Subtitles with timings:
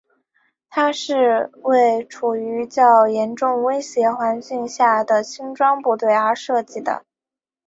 [0.67, 7.05] 它是为处于较严重威胁环境下的轻装部队而设计的。